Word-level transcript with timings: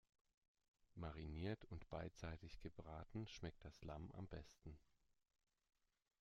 Mariniert 0.95 1.63
und 1.65 1.87
beidseitig 1.91 2.59
gebraten 2.59 3.27
schmeckt 3.27 3.63
das 3.63 3.83
Lamm 3.83 4.11
am 4.13 4.27
besten. 4.27 4.79